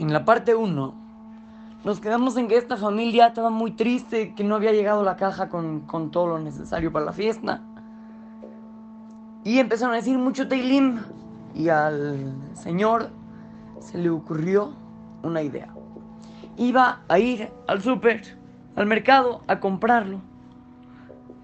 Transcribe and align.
en 0.00 0.14
la 0.14 0.24
parte 0.24 0.54
1, 0.54 0.94
nos 1.84 2.00
quedamos 2.00 2.36
en 2.38 2.48
que 2.48 2.56
esta 2.56 2.78
familia 2.78 3.26
estaba 3.26 3.50
muy 3.50 3.72
triste, 3.72 4.34
que 4.34 4.44
no 4.44 4.54
había 4.54 4.72
llegado 4.72 5.02
la 5.02 5.16
caja 5.16 5.50
con, 5.50 5.80
con 5.80 6.10
todo 6.10 6.26
lo 6.26 6.38
necesario 6.38 6.90
para 6.90 7.04
la 7.04 7.12
fiesta. 7.12 7.60
Y 9.44 9.58
empezaron 9.58 9.92
a 9.92 9.98
decir 9.98 10.16
mucho 10.16 10.48
Teilim. 10.48 11.00
Y 11.54 11.68
al 11.68 12.32
señor 12.54 13.10
se 13.78 13.98
le 13.98 14.08
ocurrió 14.08 14.72
una 15.22 15.42
idea. 15.42 15.68
Iba 16.56 17.00
a 17.08 17.18
ir 17.18 17.50
al 17.66 17.82
súper, 17.82 18.38
al 18.76 18.86
mercado, 18.86 19.42
a 19.48 19.60
comprarlo. 19.60 20.22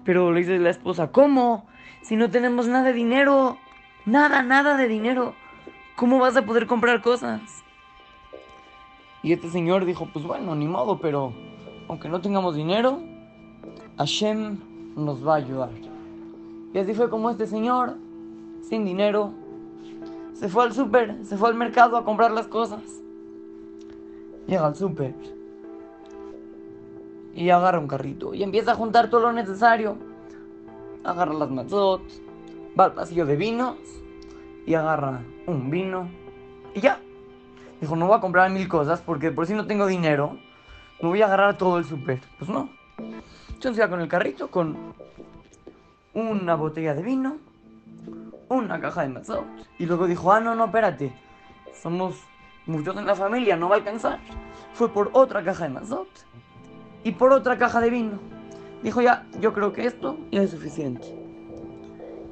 Pero 0.03 0.31
le 0.31 0.39
dice 0.39 0.57
la 0.57 0.71
esposa, 0.71 1.11
¿cómo? 1.11 1.67
Si 2.01 2.15
no 2.15 2.31
tenemos 2.31 2.67
nada 2.67 2.85
de 2.85 2.93
dinero. 2.93 3.57
Nada, 4.05 4.41
nada 4.41 4.77
de 4.77 4.87
dinero. 4.87 5.35
¿Cómo 5.95 6.17
vas 6.17 6.37
a 6.37 6.43
poder 6.43 6.65
comprar 6.65 7.01
cosas? 7.01 7.66
Y 9.27 9.33
este 9.33 9.49
señor 9.49 9.83
dijo, 9.83 10.07
pues 10.13 10.23
bueno, 10.23 10.55
ni 10.55 10.69
modo, 10.69 10.99
pero 10.99 11.33
aunque 11.89 12.07
no 12.07 12.21
tengamos 12.21 12.55
dinero, 12.55 13.01
Hashem 13.97 14.57
nos 14.95 15.27
va 15.27 15.33
a 15.33 15.35
ayudar. 15.35 15.69
Y 16.73 16.77
así 16.77 16.93
fue 16.93 17.09
como 17.09 17.29
este 17.29 17.45
señor, 17.45 17.97
sin 18.61 18.85
dinero, 18.85 19.33
se 20.31 20.47
fue 20.47 20.63
al 20.63 20.71
súper, 20.71 21.25
se 21.25 21.35
fue 21.35 21.49
al 21.49 21.55
mercado 21.55 21.97
a 21.97 22.05
comprar 22.05 22.31
las 22.31 22.47
cosas. 22.47 22.81
Llega 24.47 24.65
al 24.65 24.77
súper 24.77 25.13
y 27.35 27.49
agarra 27.49 27.79
un 27.79 27.87
carrito 27.89 28.33
y 28.33 28.43
empieza 28.43 28.71
a 28.71 28.75
juntar 28.75 29.09
todo 29.09 29.23
lo 29.23 29.33
necesario. 29.33 29.97
Agarra 31.03 31.33
las 31.33 31.51
matzot, 31.51 32.01
va 32.79 32.85
al 32.85 32.93
pasillo 32.93 33.25
de 33.25 33.35
vinos 33.35 33.75
y 34.65 34.73
agarra 34.73 35.19
un 35.47 35.69
vino 35.69 36.07
y 36.73 36.79
ya. 36.79 37.01
Dijo, 37.79 37.95
no 37.95 38.07
voy 38.07 38.17
a 38.17 38.21
comprar 38.21 38.49
mil 38.49 38.67
cosas 38.67 39.01
porque 39.01 39.31
por 39.31 39.45
si 39.45 39.53
no 39.53 39.67
tengo 39.67 39.85
dinero, 39.85 40.37
me 41.01 41.09
voy 41.09 41.21
a 41.21 41.25
agarrar 41.25 41.57
todo 41.57 41.77
el 41.77 41.85
súper. 41.85 42.21
Pues 42.37 42.49
no. 42.49 42.69
Entonces 43.49 43.77
iba 43.77 43.89
con 43.89 44.01
el 44.01 44.07
carrito, 44.07 44.49
con 44.49 44.93
una 46.13 46.55
botella 46.55 46.93
de 46.93 47.03
vino, 47.03 47.37
una 48.49 48.79
caja 48.79 49.03
de 49.03 49.09
mazot. 49.09 49.45
Y 49.77 49.85
luego 49.85 50.07
dijo, 50.07 50.31
ah, 50.31 50.39
no, 50.39 50.55
no, 50.55 50.65
espérate. 50.65 51.13
Somos 51.81 52.15
muchos 52.65 52.97
en 52.97 53.05
la 53.05 53.15
familia, 53.15 53.55
no 53.55 53.69
va 53.69 53.75
a 53.75 53.77
alcanzar. 53.79 54.19
Fue 54.73 54.89
por 54.89 55.09
otra 55.13 55.43
caja 55.43 55.65
de 55.65 55.69
mazot 55.69 56.07
y 57.03 57.11
por 57.11 57.31
otra 57.31 57.57
caja 57.57 57.79
de 57.79 57.89
vino. 57.89 58.19
Dijo, 58.83 59.01
ya, 59.01 59.25
yo 59.39 59.53
creo 59.53 59.73
que 59.73 59.85
esto 59.85 60.17
ya 60.31 60.41
es 60.41 60.51
suficiente. 60.51 61.07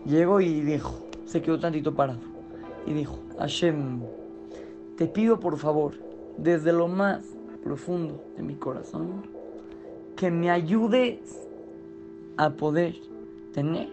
Llegó 0.06 0.42
y 0.42 0.62
dijo, 0.62 1.08
se 1.26 1.42
quedó 1.42 1.60
tantito 1.60 1.96
parado. 1.96 2.20
Y 2.86 2.94
dijo, 2.94 3.20
Hashem, 3.40 4.02
te 4.98 5.08
pido 5.08 5.40
por 5.40 5.58
favor, 5.58 5.94
desde 6.38 6.72
lo 6.72 6.88
más 6.88 7.26
profundo 7.64 8.24
de 8.38 8.44
mi 8.44 8.56
corazón, 8.56 9.24
que 10.16 10.32
me 10.32 10.50
ayudes 10.50 11.48
a 12.38 12.52
poder 12.52 12.96
tener 13.54 13.90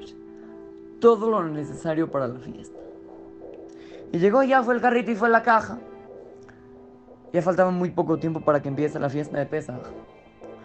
todo 1.01 1.31
lo 1.31 1.43
necesario 1.45 2.11
para 2.11 2.29
la 2.29 2.39
fiesta. 2.39 2.79
Y 4.13 4.19
llegó 4.19 4.43
ya, 4.43 4.63
fue 4.63 4.75
el 4.75 4.81
carrito 4.81 5.11
y 5.11 5.17
fue 5.17 5.29
la 5.29 5.43
caja. 5.43 5.79
Ya 7.33 7.41
faltaba 7.41 7.71
muy 7.71 7.91
poco 7.91 8.19
tiempo 8.19 8.41
para 8.41 8.61
que 8.61 8.69
empiece 8.69 9.01
la 9.01 9.09
fiesta 9.09 9.39
de 9.39 9.47
Pesach. 9.47 9.87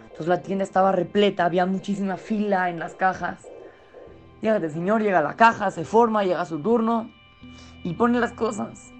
Entonces 0.02 0.28
la 0.28 0.42
tienda 0.42 0.64
estaba 0.64 0.92
repleta, 0.92 1.44
había 1.44 1.64
muchísima 1.64 2.16
fila 2.16 2.68
en 2.68 2.78
las 2.78 2.94
cajas. 2.94 3.48
Llega 4.42 4.56
el 4.56 4.70
señor, 4.70 5.02
llega 5.02 5.20
a 5.20 5.22
la 5.22 5.34
caja, 5.34 5.70
se 5.70 5.84
forma, 5.84 6.24
llega 6.24 6.44
su 6.44 6.60
turno 6.60 7.10
y 7.82 7.94
pone 7.94 8.20
las 8.20 8.32
cosas. 8.32 8.92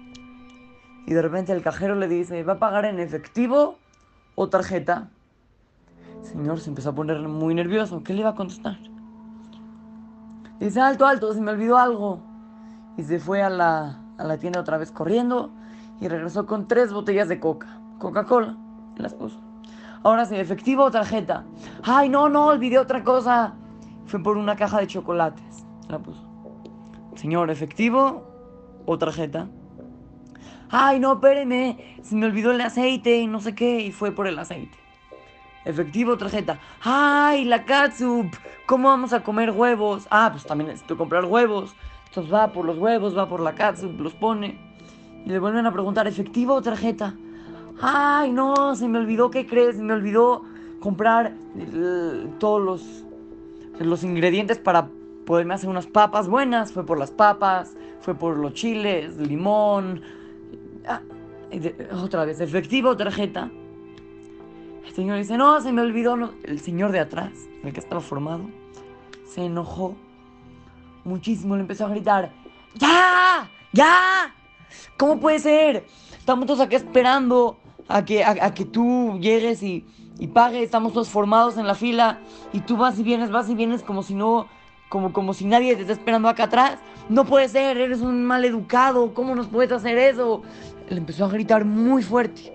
Y 1.09 1.13
de 1.15 1.23
repente 1.23 1.51
el 1.51 1.63
cajero 1.63 1.95
le 1.95 2.07
dice, 2.07 2.43
¿va 2.43 2.53
a 2.53 2.59
pagar 2.59 2.85
en 2.85 2.99
efectivo 2.99 3.79
o 4.35 4.47
tarjeta? 4.47 5.09
El 6.21 6.23
señor 6.23 6.59
se 6.59 6.69
empezó 6.69 6.91
a 6.91 6.93
poner 6.93 7.17
muy 7.27 7.55
nervioso. 7.55 8.03
¿Qué 8.03 8.13
le 8.13 8.19
iba 8.19 8.29
a 8.29 8.35
contestar? 8.35 8.77
Dice, 10.59 10.79
alto, 10.79 11.07
alto, 11.07 11.33
se 11.33 11.41
me 11.41 11.49
olvidó 11.49 11.79
algo. 11.79 12.19
Y 12.95 13.01
se 13.01 13.19
fue 13.19 13.41
a 13.41 13.49
la, 13.49 13.99
a 14.19 14.23
la 14.23 14.37
tienda 14.37 14.59
otra 14.59 14.77
vez 14.77 14.91
corriendo 14.91 15.49
y 15.99 16.07
regresó 16.07 16.45
con 16.45 16.67
tres 16.67 16.93
botellas 16.93 17.27
de 17.27 17.39
coca. 17.39 17.79
Coca-Cola. 17.97 18.55
Las 18.97 19.15
puso. 19.15 19.41
Ahora 20.03 20.27
sí, 20.27 20.35
efectivo 20.35 20.83
o 20.83 20.91
tarjeta. 20.91 21.43
Ay, 21.81 22.07
no, 22.07 22.29
no, 22.29 22.45
olvidé 22.45 22.77
otra 22.77 23.03
cosa. 23.03 23.55
Fue 24.05 24.21
por 24.21 24.37
una 24.37 24.55
caja 24.55 24.77
de 24.77 24.85
chocolates. 24.85 25.65
La 25.87 25.97
puso. 25.97 26.23
Señor, 27.15 27.49
efectivo 27.49 28.27
o 28.85 28.95
tarjeta. 28.99 29.47
Ay, 30.71 30.99
no, 30.99 31.13
espéreme, 31.13 31.97
se 32.03 32.15
me 32.15 32.27
olvidó 32.27 32.51
el 32.51 32.61
aceite 32.61 33.17
y 33.17 33.27
no 33.27 33.39
sé 33.39 33.55
qué, 33.55 33.81
y 33.81 33.91
fue 33.91 34.11
por 34.11 34.27
el 34.27 34.37
aceite. 34.37 34.77
Efectivo, 35.65 36.17
tarjeta. 36.17 36.59
Ay, 36.81 37.45
la 37.45 37.65
catsup, 37.65 38.27
¿cómo 38.65 38.87
vamos 38.87 39.11
a 39.13 39.23
comer 39.23 39.51
huevos? 39.51 40.07
Ah, 40.11 40.29
pues 40.31 40.45
también 40.45 40.69
necesito 40.69 40.95
comprar 40.97 41.25
huevos. 41.25 41.75
Entonces 42.07 42.33
va 42.33 42.51
por 42.53 42.65
los 42.65 42.77
huevos, 42.77 43.17
va 43.17 43.27
por 43.27 43.39
la 43.39 43.55
catsup, 43.55 43.99
los 43.99 44.13
pone. 44.13 44.57
Y 45.25 45.29
le 45.29 45.39
vuelven 45.39 45.65
a 45.65 45.73
preguntar, 45.73 46.07
¿efectivo 46.07 46.53
o 46.53 46.61
tarjeta? 46.61 47.15
Ay, 47.81 48.31
no, 48.31 48.75
se 48.75 48.87
me 48.87 48.99
olvidó, 48.99 49.31
¿qué 49.31 49.47
crees? 49.47 49.75
Se 49.75 49.83
me 49.83 49.93
olvidó 49.93 50.43
comprar 50.79 51.33
eh, 51.57 52.27
todos 52.39 52.61
los, 52.61 53.03
los 53.79 54.03
ingredientes 54.03 54.59
para 54.59 54.87
poderme 55.25 55.55
hacer 55.55 55.69
unas 55.69 55.87
papas 55.87 56.27
buenas. 56.27 56.71
Fue 56.73 56.85
por 56.85 56.99
las 56.99 57.11
papas, 57.11 57.75
fue 58.01 58.15
por 58.15 58.37
los 58.37 58.53
chiles, 58.53 59.17
limón, 59.17 60.01
Ah, 60.87 61.01
otra 62.01 62.25
vez, 62.25 62.39
efectivo 62.39 62.95
tarjeta. 62.95 63.49
El 64.85 64.93
señor 64.93 65.17
dice, 65.17 65.37
no, 65.37 65.61
se 65.61 65.71
me 65.71 65.81
olvidó. 65.81 66.17
El 66.43 66.59
señor 66.59 66.91
de 66.91 66.99
atrás, 66.99 67.31
el 67.63 67.73
que 67.73 67.79
estaba 67.79 68.01
formado, 68.01 68.49
se 69.27 69.45
enojó 69.45 69.95
muchísimo. 71.03 71.55
Le 71.55 71.61
empezó 71.61 71.85
a 71.85 71.89
gritar, 71.89 72.31
¡Ya! 72.75 73.49
¡Ya! 73.71 74.33
¿Cómo 74.97 75.19
puede 75.19 75.39
ser? 75.39 75.85
Estamos 76.17 76.45
todos 76.45 76.59
aquí 76.59 76.75
esperando 76.75 77.59
a 77.87 78.05
que, 78.05 78.23
a, 78.23 78.53
que 78.53 78.65
tú 78.65 79.17
llegues 79.19 79.63
y, 79.63 79.85
y 80.19 80.27
pagues. 80.27 80.63
Estamos 80.63 80.93
todos 80.93 81.09
formados 81.09 81.57
en 81.57 81.65
la 81.67 81.75
fila 81.75 82.19
y 82.53 82.61
tú 82.61 82.77
vas 82.77 82.99
y 82.99 83.03
vienes, 83.03 83.31
vas 83.31 83.49
y 83.49 83.55
vienes 83.55 83.83
como 83.83 84.03
si 84.03 84.15
no 84.15 84.47
como, 84.89 85.13
como 85.13 85.33
si 85.33 85.45
nadie 85.45 85.75
te 85.75 85.81
esté 85.81 85.93
esperando 85.93 86.27
acá 86.27 86.45
atrás. 86.45 86.79
No 87.09 87.25
puede 87.25 87.49
ser, 87.49 87.77
eres 87.77 88.01
un 88.01 88.23
mal 88.23 88.45
educado, 88.45 89.15
¿cómo 89.15 89.33
nos 89.33 89.47
puedes 89.47 89.71
hacer 89.71 89.97
eso? 89.97 90.43
Le 90.89 90.97
empezó 90.97 91.25
a 91.25 91.29
gritar 91.29 91.65
muy 91.65 92.03
fuerte. 92.03 92.53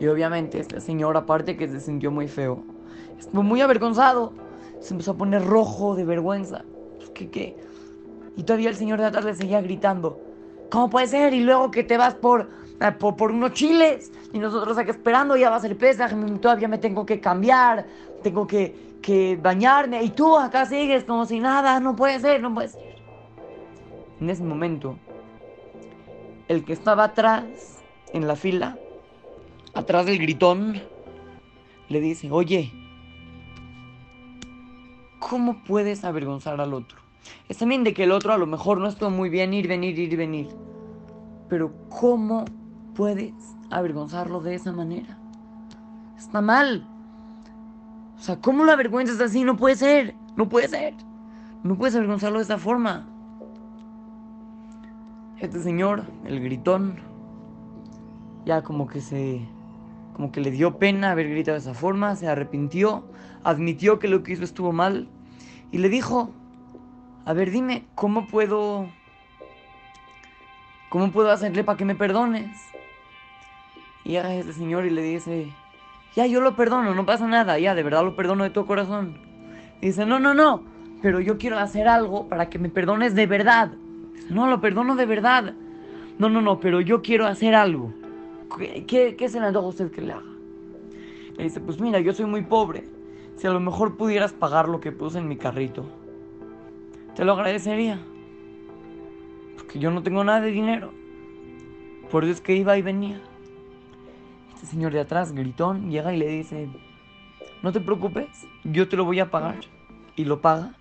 Y 0.00 0.08
obviamente 0.08 0.58
este 0.58 0.80
señor, 0.80 1.16
aparte 1.16 1.56
que 1.56 1.68
se 1.68 1.78
sintió 1.78 2.10
muy 2.10 2.26
feo, 2.26 2.64
estuvo 3.16 3.44
muy 3.44 3.60
avergonzado. 3.60 4.32
Se 4.80 4.92
empezó 4.92 5.12
a 5.12 5.16
poner 5.16 5.44
rojo 5.44 5.94
de 5.94 6.04
vergüenza. 6.04 6.64
Pues, 6.96 7.10
¿Qué, 7.10 7.30
qué? 7.30 7.56
Y 8.36 8.42
todavía 8.42 8.70
el 8.70 8.76
señor 8.76 8.98
de 8.98 9.06
atrás 9.06 9.24
le 9.24 9.34
seguía 9.36 9.60
gritando. 9.60 10.20
¿Cómo 10.68 10.90
puede 10.90 11.06
ser? 11.06 11.32
Y 11.32 11.40
luego 11.40 11.70
que 11.70 11.84
te 11.84 11.96
vas 11.96 12.16
por, 12.16 12.48
por, 12.98 13.14
por, 13.14 13.30
unos 13.30 13.52
chiles 13.52 14.10
y 14.32 14.40
nosotros 14.40 14.76
aquí 14.78 14.90
esperando, 14.90 15.36
ya 15.36 15.48
va 15.48 15.56
a 15.56 15.60
ser 15.60 15.78
pesa, 15.78 16.08
todavía 16.40 16.66
me 16.66 16.78
tengo 16.78 17.06
que 17.06 17.20
cambiar, 17.20 17.86
tengo 18.22 18.48
que, 18.48 18.96
que 19.00 19.38
bañarme 19.40 20.02
y 20.02 20.10
tú 20.10 20.36
acá 20.36 20.66
sigues 20.66 21.04
como 21.04 21.24
si 21.24 21.38
nada, 21.38 21.78
no 21.78 21.94
puede 21.94 22.18
ser, 22.18 22.40
no 22.42 22.52
puede 22.52 22.68
ser. 22.68 22.87
En 24.20 24.30
ese 24.30 24.42
momento, 24.42 24.98
el 26.48 26.64
que 26.64 26.72
estaba 26.72 27.04
atrás, 27.04 27.44
en 28.12 28.26
la 28.26 28.36
fila, 28.36 28.76
atrás 29.74 30.06
del 30.06 30.18
gritón, 30.18 30.80
le 31.88 32.00
dice, 32.00 32.30
oye, 32.30 32.72
¿cómo 35.18 35.62
puedes 35.64 36.04
avergonzar 36.04 36.60
al 36.60 36.74
otro? 36.74 36.98
Es 37.48 37.58
también 37.58 37.84
de 37.84 37.94
que 37.94 38.04
el 38.04 38.12
otro 38.12 38.32
a 38.32 38.38
lo 38.38 38.46
mejor 38.46 38.78
no 38.78 38.88
estuvo 38.88 39.10
muy 39.10 39.28
bien 39.28 39.54
ir, 39.54 39.68
venir, 39.68 39.98
ir, 39.98 40.16
venir. 40.16 40.48
Pero 41.48 41.72
¿cómo 41.88 42.44
puedes 42.94 43.32
avergonzarlo 43.70 44.40
de 44.40 44.54
esa 44.54 44.72
manera? 44.72 45.18
Está 46.16 46.40
mal. 46.40 46.86
O 48.18 48.20
sea, 48.20 48.40
¿cómo 48.40 48.64
la 48.64 48.72
avergüenzas 48.72 49.20
así? 49.20 49.44
No 49.44 49.56
puede 49.56 49.76
ser. 49.76 50.14
No 50.36 50.48
puede 50.48 50.68
ser. 50.68 50.94
No 51.62 51.76
puedes 51.76 51.94
avergonzarlo 51.94 52.38
de 52.38 52.44
esa 52.44 52.58
forma. 52.58 53.06
Este 55.40 55.60
señor, 55.60 56.02
el 56.26 56.40
gritón, 56.40 56.96
ya 58.44 58.62
como 58.62 58.88
que 58.88 59.00
se. 59.00 59.40
como 60.14 60.32
que 60.32 60.40
le 60.40 60.50
dio 60.50 60.78
pena 60.78 61.12
haber 61.12 61.30
gritado 61.30 61.54
de 61.54 61.60
esa 61.60 61.74
forma, 61.74 62.16
se 62.16 62.26
arrepintió, 62.26 63.04
admitió 63.44 64.00
que 64.00 64.08
lo 64.08 64.24
que 64.24 64.32
hizo 64.32 64.42
estuvo 64.42 64.72
mal 64.72 65.08
y 65.70 65.78
le 65.78 65.88
dijo: 65.88 66.30
A 67.24 67.32
ver, 67.34 67.52
dime, 67.52 67.84
¿cómo 67.94 68.26
puedo. 68.26 68.88
¿Cómo 70.88 71.12
puedo 71.12 71.30
hacerle 71.30 71.62
para 71.62 71.78
que 71.78 71.84
me 71.84 71.94
perdones? 71.94 72.56
Y 74.04 74.16
a 74.16 74.34
este 74.34 74.52
señor 74.54 74.86
y 74.86 74.90
le 74.90 75.02
dice: 75.02 75.52
ya, 76.16 76.26
yo 76.26 76.40
lo 76.40 76.56
perdono, 76.56 76.96
no 76.96 77.06
pasa 77.06 77.28
nada, 77.28 77.60
ya, 77.60 77.76
de 77.76 77.84
verdad 77.84 78.02
lo 78.02 78.16
perdono 78.16 78.42
de 78.42 78.50
todo 78.50 78.66
corazón. 78.66 79.20
dice, 79.80 80.04
no, 80.04 80.18
no, 80.18 80.34
no, 80.34 80.64
pero 81.00 81.20
yo 81.20 81.38
quiero 81.38 81.60
hacer 81.60 81.86
algo 81.86 82.26
para 82.28 82.50
que 82.50 82.58
me 82.58 82.70
perdones 82.70 83.14
de 83.14 83.26
verdad. 83.28 83.70
No, 84.30 84.48
lo 84.48 84.60
perdono 84.60 84.96
de 84.96 85.06
verdad. 85.06 85.54
No, 86.18 86.28
no, 86.28 86.42
no, 86.42 86.60
pero 86.60 86.80
yo 86.80 87.02
quiero 87.02 87.26
hacer 87.26 87.54
algo. 87.54 87.92
¿qué, 88.86 89.16
qué 89.16 89.28
se 89.28 89.40
le 89.40 89.46
antoja 89.46 89.66
a 89.66 89.70
usted 89.70 89.90
que 89.90 90.02
le 90.02 90.12
haga? 90.12 90.22
Le 91.36 91.44
dice, 91.44 91.60
pues 91.60 91.80
mira, 91.80 92.00
yo 92.00 92.12
soy 92.12 92.26
muy 92.26 92.42
pobre. 92.42 92.84
Si 93.36 93.46
a 93.46 93.50
lo 93.50 93.60
mejor 93.60 93.96
pudieras 93.96 94.32
pagar 94.32 94.68
lo 94.68 94.80
que 94.80 94.90
puse 94.90 95.18
en 95.18 95.28
mi 95.28 95.36
carrito, 95.36 95.86
te 97.14 97.24
lo 97.24 97.32
agradecería. 97.32 98.00
Porque 99.56 99.78
yo 99.78 99.90
no 99.90 100.02
tengo 100.02 100.24
nada 100.24 100.40
de 100.40 100.50
dinero. 100.50 100.92
Por 102.10 102.24
eso 102.24 102.32
es 102.32 102.40
que 102.40 102.56
iba 102.56 102.76
y 102.76 102.82
venía. 102.82 103.20
Este 104.54 104.66
señor 104.66 104.92
de 104.92 105.00
atrás, 105.00 105.32
gritón, 105.32 105.90
llega 105.90 106.12
y 106.12 106.16
le 106.16 106.26
dice, 106.26 106.68
no 107.62 107.70
te 107.70 107.80
preocupes, 107.80 108.28
yo 108.64 108.88
te 108.88 108.96
lo 108.96 109.04
voy 109.04 109.20
a 109.20 109.30
pagar. 109.30 109.60
Y 110.16 110.24
lo 110.24 110.40
paga. 110.40 110.74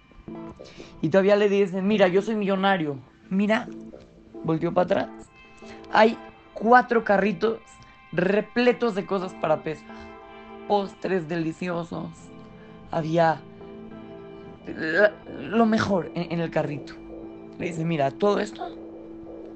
Y 1.02 1.10
todavía 1.10 1.36
le 1.36 1.50
dice, 1.50 1.84
mira, 1.84 2.08
yo 2.08 2.24
soy 2.24 2.36
millonario. 2.36 2.98
Mira, 3.30 3.68
volteó 4.44 4.74
para 4.74 4.86
atrás. 4.86 5.10
Hay 5.92 6.18
cuatro 6.54 7.04
carritos 7.04 7.60
repletos 8.12 8.96
de 8.96 9.06
cosas 9.06 9.34
para 9.36 9.64
pesar. 9.64 9.96
Postres 10.68 11.28
deliciosos. 11.28 12.10
Había 12.92 13.42
lo 15.40 15.66
mejor 15.66 16.12
en, 16.16 16.40
el 16.40 16.50
carrito. 16.50 16.94
Le 17.60 17.68
dice, 17.68 17.86
mira, 17.86 18.12
todo 18.12 18.40
esto 18.40 18.76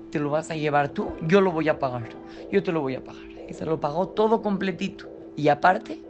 te 0.09 0.19
lo 0.19 0.29
vas 0.29 0.51
a 0.51 0.55
llevar 0.55 0.89
tú, 0.89 1.11
yo 1.27 1.41
lo 1.41 1.51
voy 1.51 1.69
a 1.69 1.79
pagar. 1.79 2.09
Yo 2.51 2.63
te 2.63 2.71
lo 2.71 2.81
voy 2.81 2.95
a 2.95 3.03
pagar. 3.03 3.23
Y 3.49 3.53
se 3.53 3.65
lo 3.65 3.79
pagó 3.79 4.09
todo 4.09 4.41
completito. 4.41 5.09
Y 5.35 5.47
aparte, 5.47 6.01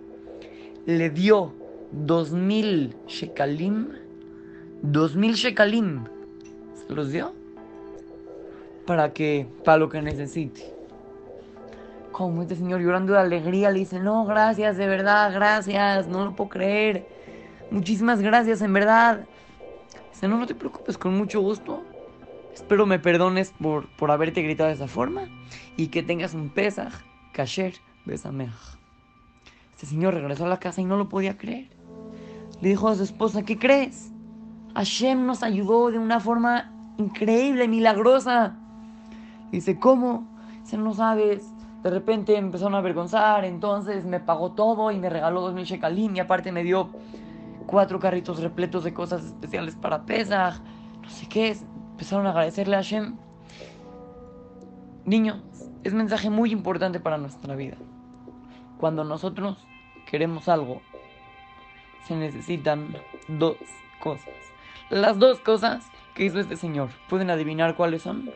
le 0.86 1.10
dio 1.10 1.54
dos 1.92 2.32
mil 2.32 2.96
shekalim. 3.08 3.90
Dos 4.82 5.16
mil 5.16 5.34
shekalim. 5.34 6.06
Se 6.76 6.94
los 6.94 7.12
dio 7.12 7.34
para 8.86 9.14
que, 9.14 9.48
para 9.64 9.78
lo 9.78 9.90
que 9.90 10.02
necesite. 10.02 10.74
Como 12.12 12.42
este 12.42 12.56
señor 12.56 12.82
llorando 12.82 13.14
de 13.14 13.20
alegría 13.20 13.72
le 13.72 13.80
dice, 13.80 14.00
no, 14.00 14.26
gracias, 14.26 14.78
de 14.78 14.88
verdad, 14.88 15.32
gracias, 15.34 16.08
no 16.08 16.26
lo 16.26 16.36
puedo 16.36 16.50
creer. 16.50 17.08
Muchísimas 17.72 18.22
gracias, 18.22 18.62
en 18.62 18.74
verdad. 18.74 19.26
Dice, 20.14 20.28
no, 20.28 20.38
no 20.38 20.46
te 20.46 20.56
preocupes, 20.56 20.98
con 20.98 21.18
mucho 21.18 21.42
gusto. 21.42 21.84
Espero 22.54 22.86
me 22.86 23.00
perdones 23.00 23.54
por, 23.62 23.88
por 23.96 24.12
haberte 24.12 24.42
gritado 24.42 24.68
de 24.68 24.76
esa 24.76 24.88
forma 24.88 25.24
y 25.78 25.88
que 25.88 26.04
tengas 26.04 26.34
un 26.34 26.50
Pesach, 26.50 26.94
Kasher, 27.34 27.74
Besameach. 28.06 28.78
Este 29.72 29.86
señor 29.86 30.14
regresó 30.14 30.46
a 30.46 30.50
la 30.50 30.60
casa 30.60 30.82
y 30.82 30.86
no 30.86 30.98
lo 30.98 31.10
podía 31.10 31.38
creer. 31.38 31.70
Le 32.62 32.70
dijo 32.70 32.90
a 32.90 32.96
su 32.96 33.04
esposa, 33.04 33.44
¿qué 33.44 33.58
crees? 33.58 34.12
Hashem 34.76 35.26
nos 35.26 35.44
ayudó 35.44 35.90
de 35.90 35.98
una 35.98 36.20
forma 36.20 36.72
increíble, 36.98 37.68
milagrosa. 37.68 38.58
Dice, 39.52 39.80
¿cómo? 39.80 40.28
Dice, 40.62 40.78
no 40.78 40.94
sabes. 40.94 41.54
De 41.84 41.90
repente 41.90 42.38
empezaron 42.38 42.76
a 42.76 42.78
avergonzar, 42.78 43.44
entonces 43.44 44.06
me 44.06 44.20
pagó 44.20 44.52
todo 44.52 44.92
y 44.92 45.00
me 45.00 45.10
regaló 45.10 45.42
dos 45.42 45.54
mil 45.54 45.66
shekalim 45.66 46.16
y 46.16 46.20
aparte 46.20 46.52
me 46.52 46.64
dio 46.64 46.90
cuatro 47.66 48.00
carritos 48.00 48.40
repletos 48.40 48.84
de 48.84 48.94
cosas 48.94 49.26
especiales 49.26 49.76
para 49.76 50.04
Pesach. 50.06 50.62
No 51.02 51.10
sé 51.10 51.28
qué. 51.28 51.58
Empezaron 51.92 52.28
a 52.28 52.30
agradecerle 52.30 52.76
a 52.76 52.80
Hashem. 52.80 53.16
Niños, 55.06 55.42
es 55.84 55.94
mensaje 55.94 56.30
muy 56.30 56.52
importante 56.52 57.00
para 57.00 57.18
nuestra 57.18 57.56
vida. 57.56 57.78
Cuando 58.78 59.04
nosotros 59.04 59.58
queremos 60.06 60.48
algo, 60.48 60.82
se 62.08 62.16
necesitan 62.16 62.96
dos 63.28 63.58
cosas. 64.00 64.30
Las 64.90 65.18
dos 65.18 65.40
cosas 65.40 65.88
que 66.14 66.26
hizo 66.26 66.40
este 66.40 66.58
señor, 66.58 66.90
¿pueden 67.10 67.30
adivinar 67.30 67.76
cuáles 67.76 68.02
son? 68.02 68.30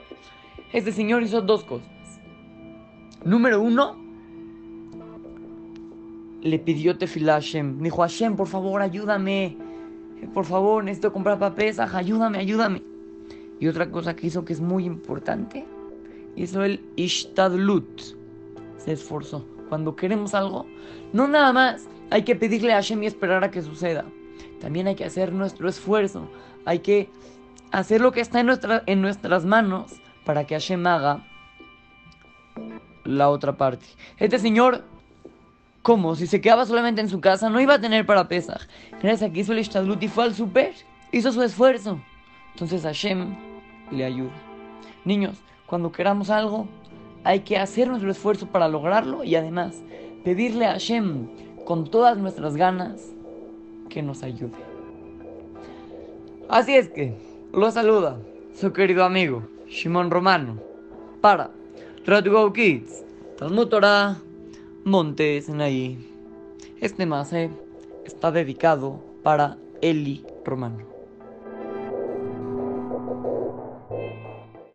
Este 0.74 0.92
señor 0.92 1.24
hizo 1.24 1.42
dos 1.42 1.64
cosas. 1.64 1.88
Número 3.24 3.62
uno, 3.62 3.96
le 6.42 6.60
pidió 6.60 6.98
tefilá 6.98 7.34
a 7.34 7.42
Hashem. 7.42 7.82
Dijo, 7.82 8.02
Hashem, 8.02 8.36
por 8.36 8.48
favor, 8.48 8.82
ayúdame. 8.82 9.58
Por 10.34 10.46
favor, 10.46 10.84
necesito 10.84 11.12
comprar 11.12 11.40
papel, 11.40 11.76
ayúdame, 11.80 12.38
ayúdame. 12.38 12.82
Y 13.60 13.68
otra 13.68 13.90
cosa 13.90 14.16
que 14.16 14.28
hizo 14.28 14.46
que 14.46 14.54
es 14.54 14.62
muy 14.62 14.86
importante, 14.86 15.66
hizo 16.36 16.64
el 16.64 16.84
ishtadlut. 16.96 18.02
Se 18.78 18.92
esforzó. 18.92 19.46
Cuando 19.70 19.96
queremos 19.96 20.36
algo, 20.36 20.66
no 21.14 21.28
nada 21.28 21.52
más 21.52 21.88
hay 22.12 22.24
que 22.24 22.36
pedirle 22.36 22.74
a 22.74 22.76
Hashem 22.76 23.02
y 23.04 23.08
esperar 23.08 23.44
a 23.44 23.52
que 23.52 23.62
suceda. 23.62 24.06
También 24.60 24.88
hay 24.88 24.96
que 24.96 25.06
hacer 25.06 25.34
nuestro 25.34 25.68
esfuerzo. 25.68 26.30
Hay 26.66 26.80
que 26.80 27.10
hacer 27.72 28.02
lo 28.02 28.12
que 28.12 28.22
está 28.22 28.40
en, 28.40 28.46
nuestra, 28.46 28.84
en 28.86 29.02
nuestras 29.02 29.46
manos 29.46 30.00
para 30.26 30.46
que 30.46 30.56
Hashem 30.56 30.86
haga 30.86 31.24
la 33.06 33.30
otra 33.30 33.54
parte. 33.56 33.86
Este 34.18 34.40
señor, 34.40 34.84
¿cómo? 35.82 36.16
Si 36.16 36.28
se 36.28 36.42
quedaba 36.42 36.66
solamente 36.66 37.00
en 37.02 37.10
su 37.10 37.22
casa, 37.22 37.50
no 37.50 37.62
iba 37.62 37.76
a 37.76 37.82
tener 37.82 38.06
para 38.06 38.28
pesar. 38.28 38.62
Gracias 39.02 39.30
a 39.30 39.32
que 39.32 39.42
hizo 39.42 39.54
el 39.54 39.60
Ishtadlut 39.60 40.02
y 40.04 40.08
fue 40.08 40.26
al 40.26 40.34
super, 40.34 40.74
hizo 41.12 41.32
su 41.32 41.42
esfuerzo. 41.44 42.02
Entonces 42.54 42.82
Hashem 42.82 43.36
le 43.92 44.04
ayuda. 44.04 44.34
Niños, 45.06 45.38
cuando 45.68 45.92
queramos 45.92 46.30
algo, 46.30 46.68
hay 47.24 47.42
que 47.42 47.58
hacer 47.58 47.88
nuestro 47.88 48.12
esfuerzo 48.12 48.48
para 48.48 48.68
lograrlo 48.68 49.24
y 49.24 49.36
además 49.36 49.84
pedirle 50.24 50.66
a 50.66 50.72
Hashem 50.72 51.28
con 51.66 51.90
todas 51.90 52.18
nuestras 52.18 52.56
ganas 52.56 53.12
que 53.90 54.02
nos 54.02 54.24
ayude. 54.24 54.58
Así 56.50 56.76
es 56.76 56.90
que, 56.90 57.16
lo 57.54 57.70
saluda 57.72 58.18
su 58.54 58.72
querido 58.74 59.04
amigo 59.04 59.55
Shimon 59.68 60.10
Romano 60.12 60.60
para 61.22 61.52
Radio 62.06 62.32
Go 62.32 62.54
Kids, 62.54 63.04
Talmud 63.38 63.68
Torah, 63.68 64.18
Montes 64.84 65.50
ahí. 65.50 65.98
Este 66.80 67.06
mase 67.06 67.50
está 68.06 68.32
dedicado 68.32 69.02
para 69.24 69.58
Eli 69.82 70.24
Romano. 70.46 70.95